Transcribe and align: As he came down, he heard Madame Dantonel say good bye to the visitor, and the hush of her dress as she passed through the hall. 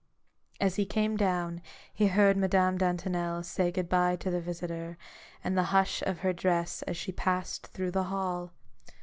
As 0.59 0.77
he 0.77 0.85
came 0.87 1.15
down, 1.15 1.61
he 1.93 2.07
heard 2.07 2.35
Madame 2.35 2.75
Dantonel 2.75 3.43
say 3.43 3.69
good 3.71 3.87
bye 3.87 4.15
to 4.15 4.31
the 4.31 4.41
visitor, 4.41 4.97
and 5.43 5.55
the 5.55 5.65
hush 5.69 6.01
of 6.07 6.21
her 6.21 6.33
dress 6.33 6.81
as 6.87 6.97
she 6.97 7.11
passed 7.11 7.67
through 7.67 7.91
the 7.91 8.05
hall. 8.05 8.49